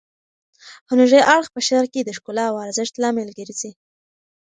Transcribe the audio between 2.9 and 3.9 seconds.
لامل ګرځي.